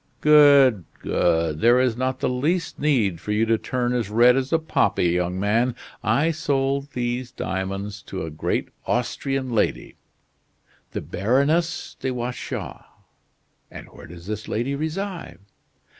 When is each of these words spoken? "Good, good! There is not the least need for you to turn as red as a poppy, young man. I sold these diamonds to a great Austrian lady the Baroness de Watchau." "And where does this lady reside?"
"Good, 0.21 0.85
good! 0.99 1.59
There 1.61 1.79
is 1.79 1.95
not 1.95 2.21
the 2.21 2.27
least 2.27 2.79
need 2.79 3.19
for 3.21 3.31
you 3.33 3.45
to 3.45 3.59
turn 3.59 3.93
as 3.93 4.09
red 4.09 4.35
as 4.35 4.51
a 4.51 4.57
poppy, 4.57 5.09
young 5.09 5.39
man. 5.39 5.75
I 6.03 6.31
sold 6.31 6.93
these 6.93 7.31
diamonds 7.31 8.01
to 8.07 8.23
a 8.23 8.31
great 8.31 8.69
Austrian 8.87 9.51
lady 9.51 9.97
the 10.89 11.01
Baroness 11.01 11.95
de 11.99 12.09
Watchau." 12.09 12.83
"And 13.69 13.89
where 13.89 14.07
does 14.07 14.25
this 14.25 14.47
lady 14.47 14.73
reside?" 14.73 15.37